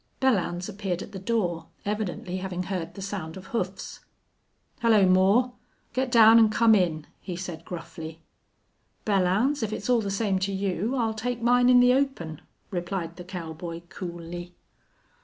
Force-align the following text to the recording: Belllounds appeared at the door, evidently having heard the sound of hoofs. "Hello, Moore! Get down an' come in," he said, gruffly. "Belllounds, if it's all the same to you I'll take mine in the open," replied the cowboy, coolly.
Belllounds 0.19 0.67
appeared 0.67 1.03
at 1.03 1.11
the 1.11 1.19
door, 1.19 1.67
evidently 1.85 2.37
having 2.37 2.63
heard 2.63 2.95
the 2.95 3.03
sound 3.03 3.37
of 3.37 3.45
hoofs. 3.53 3.99
"Hello, 4.79 5.05
Moore! 5.05 5.53
Get 5.93 6.11
down 6.11 6.39
an' 6.39 6.49
come 6.49 6.73
in," 6.73 7.05
he 7.19 7.35
said, 7.35 7.63
gruffly. 7.65 8.23
"Belllounds, 9.05 9.61
if 9.61 9.71
it's 9.71 9.91
all 9.91 10.01
the 10.01 10.09
same 10.09 10.39
to 10.39 10.51
you 10.51 10.95
I'll 10.95 11.13
take 11.13 11.43
mine 11.43 11.69
in 11.69 11.79
the 11.81 11.93
open," 11.93 12.41
replied 12.71 13.15
the 13.17 13.23
cowboy, 13.23 13.81
coolly. 13.89 14.55